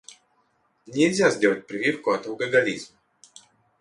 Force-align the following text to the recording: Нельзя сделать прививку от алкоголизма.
Нельзя 0.87 1.29
сделать 1.29 1.67
прививку 1.67 2.09
от 2.09 2.25
алкоголизма. 2.25 2.97